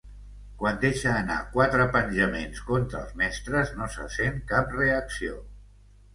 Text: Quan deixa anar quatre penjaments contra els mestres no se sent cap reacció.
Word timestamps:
Quan 0.59 0.77
deixa 0.85 1.11
anar 1.17 1.37
quatre 1.55 1.85
penjaments 1.97 2.63
contra 2.71 3.03
els 3.03 3.13
mestres 3.21 3.75
no 3.83 3.91
se 3.99 4.09
sent 4.17 4.43
cap 4.55 4.75
reacció. 4.81 5.39